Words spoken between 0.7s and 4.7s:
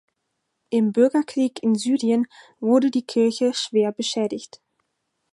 Im Bürgerkrieg in Syrien wurde die Kirche schwer beschädigt.